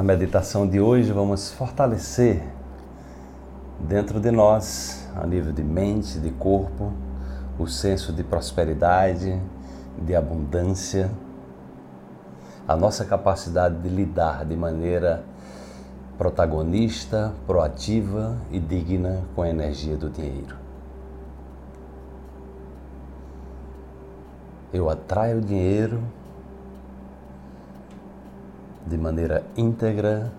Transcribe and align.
Na 0.00 0.04
meditação 0.04 0.66
de 0.66 0.80
hoje, 0.80 1.12
vamos 1.12 1.52
fortalecer 1.52 2.42
dentro 3.78 4.18
de 4.18 4.30
nós, 4.30 5.06
a 5.14 5.26
nível 5.26 5.52
de 5.52 5.62
mente, 5.62 6.18
de 6.18 6.30
corpo, 6.30 6.90
o 7.58 7.66
senso 7.66 8.10
de 8.10 8.24
prosperidade, 8.24 9.38
de 9.98 10.16
abundância, 10.16 11.10
a 12.66 12.74
nossa 12.74 13.04
capacidade 13.04 13.76
de 13.76 13.90
lidar 13.90 14.46
de 14.46 14.56
maneira 14.56 15.22
protagonista, 16.16 17.34
proativa 17.46 18.38
e 18.50 18.58
digna 18.58 19.20
com 19.34 19.42
a 19.42 19.50
energia 19.50 19.98
do 19.98 20.08
dinheiro. 20.08 20.56
Eu 24.72 24.88
atraio 24.88 25.42
dinheiro 25.42 26.02
de 28.90 28.98
maneira 28.98 29.44
íntegra, 29.56 30.32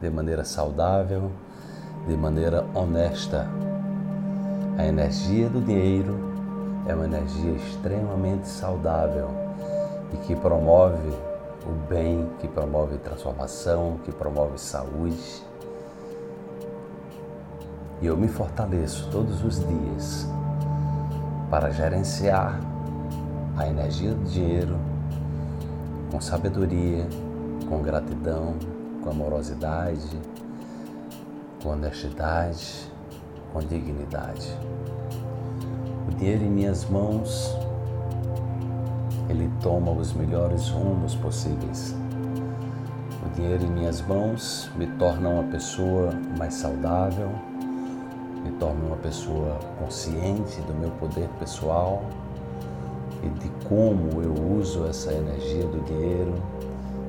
de 0.00 0.08
maneira 0.08 0.46
saudável, 0.46 1.30
de 2.08 2.16
maneira 2.16 2.64
honesta. 2.74 3.46
A 4.78 4.86
energia 4.86 5.50
do 5.50 5.60
dinheiro 5.60 6.16
é 6.88 6.94
uma 6.94 7.04
energia 7.04 7.52
extremamente 7.52 8.48
saudável 8.48 9.28
e 10.14 10.16
que 10.26 10.34
promove 10.34 11.10
o 11.66 11.72
bem, 11.86 12.26
que 12.40 12.48
promove 12.48 12.96
transformação, 12.96 13.98
que 14.06 14.12
promove 14.12 14.58
saúde. 14.58 15.44
E 18.00 18.06
eu 18.06 18.16
me 18.16 18.28
fortaleço 18.28 19.06
todos 19.10 19.44
os 19.44 19.58
dias 19.58 20.26
para 21.50 21.70
gerenciar 21.70 22.58
a 23.54 23.68
energia 23.68 24.14
do 24.14 24.24
dinheiro 24.24 24.78
com 26.10 26.22
sabedoria, 26.22 27.06
com 27.68 27.82
gratidão, 27.82 28.54
com 29.02 29.10
amorosidade, 29.10 30.20
com 31.62 31.70
honestidade, 31.70 32.90
com 33.52 33.60
dignidade. 33.60 34.56
O 36.08 36.14
dinheiro 36.14 36.44
em 36.44 36.50
minhas 36.50 36.88
mãos, 36.88 37.56
ele 39.28 39.50
toma 39.60 39.90
os 39.90 40.12
melhores 40.12 40.68
rumos 40.68 41.14
possíveis. 41.16 41.94
O 43.24 43.34
dinheiro 43.34 43.64
em 43.64 43.70
minhas 43.70 44.00
mãos 44.00 44.70
me 44.76 44.86
torna 44.86 45.28
uma 45.28 45.44
pessoa 45.44 46.12
mais 46.38 46.54
saudável, 46.54 47.30
me 48.44 48.52
torna 48.52 48.86
uma 48.86 48.96
pessoa 48.96 49.58
consciente 49.80 50.60
do 50.62 50.74
meu 50.74 50.90
poder 50.92 51.28
pessoal 51.40 52.04
e 53.24 53.28
de 53.40 53.48
como 53.66 54.22
eu 54.22 54.32
uso 54.56 54.86
essa 54.86 55.12
energia 55.12 55.66
do 55.66 55.84
dinheiro 55.84 56.34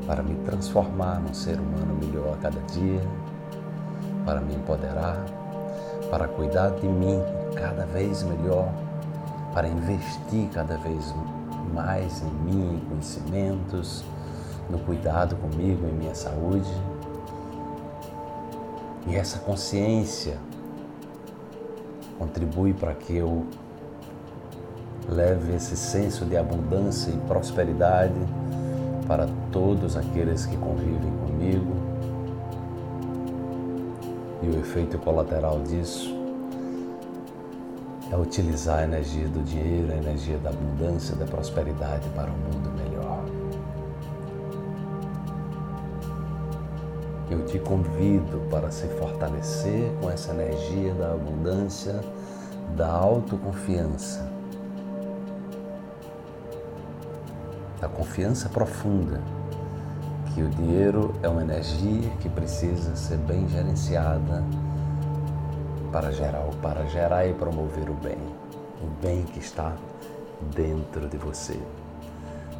para 0.07 0.23
me 0.23 0.35
transformar 0.45 1.19
num 1.19 1.33
ser 1.33 1.59
humano 1.59 1.97
melhor 2.01 2.33
a 2.33 2.37
cada 2.37 2.59
dia, 2.71 3.01
para 4.25 4.39
me 4.39 4.55
empoderar, 4.55 5.23
para 6.09 6.29
cuidar 6.29 6.71
de 6.71 6.87
mim 6.87 7.19
cada 7.53 7.85
vez 7.85 8.23
melhor, 8.23 8.71
para 9.53 9.67
investir 9.67 10.47
cada 10.53 10.77
vez 10.77 11.13
mais 11.73 12.23
em 12.23 12.31
mim, 12.45 12.75
em 12.75 12.79
conhecimentos, 12.89 14.05
no 14.69 14.79
cuidado 14.79 15.35
comigo, 15.35 15.85
em 15.85 15.91
minha 15.91 16.15
saúde. 16.15 16.71
E 19.07 19.15
essa 19.15 19.39
consciência 19.39 20.37
contribui 22.17 22.73
para 22.73 22.93
que 22.93 23.17
eu 23.17 23.45
leve 25.07 25.53
esse 25.53 25.75
senso 25.75 26.25
de 26.25 26.37
abundância 26.37 27.11
e 27.11 27.17
prosperidade 27.27 28.19
para 29.07 29.27
todos 29.51 29.95
aqueles 29.95 30.45
que 30.45 30.57
convivem 30.57 31.11
comigo. 31.25 31.73
E 34.43 34.49
o 34.49 34.59
efeito 34.59 34.99
colateral 34.99 35.59
disso 35.61 36.15
é 38.11 38.15
utilizar 38.15 38.79
a 38.79 38.83
energia 38.83 39.27
do 39.27 39.41
dinheiro, 39.43 39.91
a 39.91 39.95
energia 39.95 40.37
da 40.37 40.49
abundância, 40.49 41.15
da 41.15 41.25
prosperidade 41.25 42.07
para 42.09 42.29
um 42.29 42.37
mundo 42.37 42.71
melhor. 42.77 43.23
Eu 47.29 47.45
te 47.45 47.59
convido 47.59 48.39
para 48.49 48.71
se 48.71 48.87
fortalecer 48.87 49.91
com 50.01 50.09
essa 50.09 50.31
energia 50.31 50.93
da 50.93 51.13
abundância, 51.13 52.01
da 52.75 52.89
autoconfiança 52.89 54.36
da 57.79 57.87
confiança 57.87 58.49
profunda 58.49 59.21
que 60.33 60.43
o 60.43 60.49
dinheiro 60.49 61.15
é 61.23 61.27
uma 61.27 61.41
energia 61.41 62.11
que 62.19 62.29
precisa 62.29 62.95
ser 62.95 63.17
bem 63.17 63.49
gerenciada 63.49 64.43
para 65.91 66.11
gerar, 66.11 66.43
para 66.61 66.85
gerar 66.85 67.25
e 67.25 67.33
promover 67.33 67.89
o 67.89 67.95
bem, 67.95 68.19
o 68.79 68.87
bem 69.01 69.23
que 69.23 69.39
está 69.39 69.75
dentro 70.55 71.07
de 71.09 71.17
você. 71.17 71.59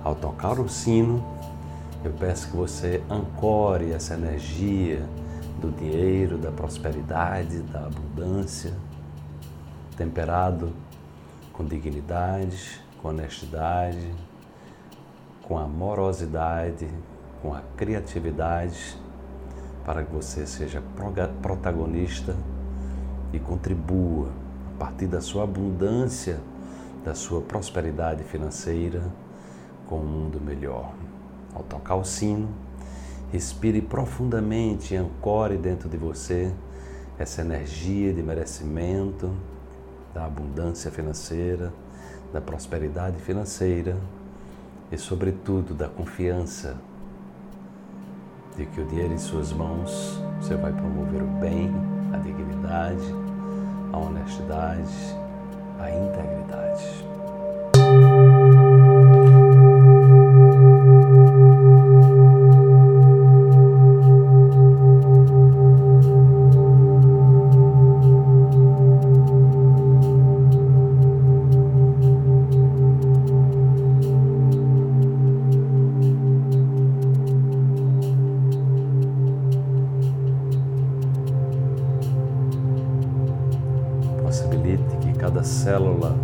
Ao 0.04 0.16
tocar 0.16 0.60
o 0.60 0.68
sino, 0.68 1.24
eu 2.04 2.12
peço 2.14 2.50
que 2.50 2.58
você 2.58 3.04
ancore 3.10 3.92
essa 3.92 4.16
energia 4.16 5.04
do 5.62 5.72
dinheiro, 5.72 6.38
da 6.38 6.52
prosperidade, 6.52 7.60
da 7.60 7.86
abundância, 7.86 8.74
temperado 9.96 10.74
com 11.54 11.64
dignidade, 11.64 12.82
com 13.02 13.10
honestidade, 13.10 14.12
com 15.48 15.58
amorosidade, 15.58 16.90
com 17.42 17.54
a 17.54 17.62
criatividade, 17.78 18.98
para 19.86 20.04
que 20.04 20.12
você 20.12 20.46
seja 20.46 20.84
protagonista 21.42 22.36
e 23.32 23.40
contribua 23.40 24.28
a 24.76 24.80
partir 24.80 25.08
da 25.08 25.22
sua 25.22 25.46
abundância, 25.46 26.38
da 27.06 27.16
sua 27.16 27.40
prosperidade 27.40 28.26
financeira 28.26 29.02
com 29.88 30.00
um 30.00 30.06
mundo 30.06 30.42
melhor. 30.42 30.94
Ao 31.56 31.64
tocar 31.64 31.96
o 31.96 32.04
sino, 32.04 32.50
respire 33.32 33.82
profundamente 33.82 34.96
e 34.96 34.98
ancore 34.98 35.58
dentro 35.58 35.88
de 35.88 35.96
você 35.96 36.52
essa 37.18 37.40
energia 37.40 38.14
de 38.14 38.22
merecimento, 38.22 39.34
da 40.14 40.26
abundância 40.26 40.92
financeira, 40.92 41.72
da 42.34 42.42
prosperidade 42.42 43.18
financeira 43.22 43.96
e, 44.92 44.98
sobretudo, 44.98 45.74
da 45.74 45.88
confiança 45.88 46.78
de 48.56 48.66
que 48.66 48.82
o 48.82 48.86
dinheiro 48.86 49.14
em 49.14 49.18
suas 49.18 49.54
mãos 49.54 50.22
você 50.40 50.56
vai 50.56 50.72
promover 50.72 51.22
o 51.22 51.28
bem, 51.40 51.72
a 52.14 52.18
dignidade, 52.18 53.14
a 53.94 53.98
honestidade, 53.98 55.16
a 55.80 55.90
integridade. 55.90 57.17
Cada 85.38 85.44
célula, 85.44 86.16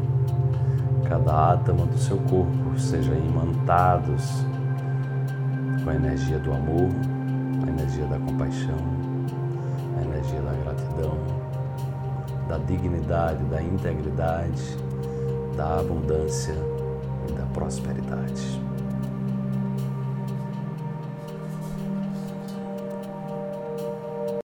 cada 1.07 1.53
átomo 1.53 1.85
do 1.85 1.99
seu 1.99 2.17
corpo 2.17 2.79
sejam 2.79 3.13
imantados 3.15 4.43
com 5.83 5.89
a 5.91 5.95
energia 5.95 6.39
do 6.39 6.51
amor, 6.51 6.89
a 7.63 7.69
energia 7.69 8.05
da 8.05 8.17
compaixão, 8.17 8.75
a 9.99 10.03
energia 10.03 10.41
da 10.41 10.51
gratidão, 10.63 11.17
da 12.47 12.57
dignidade, 12.57 13.43
da 13.43 13.61
integridade, 13.61 14.77
da 15.55 15.79
abundância 15.79 16.55
e 17.29 17.33
da 17.33 17.45
prosperidade. 17.53 18.59